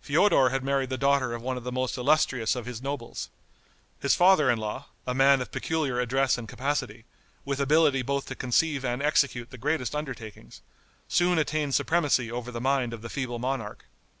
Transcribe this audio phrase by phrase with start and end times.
[0.00, 3.30] Feodor had married the daughter of one of the most illustrious of his nobles.
[3.98, 7.04] His father in law, a man of peculiar address and capacity,
[7.44, 10.62] with ability both to conceive and execute the greatest undertakings,
[11.08, 13.86] soon attained supremacy over the mind of the feeble monarch.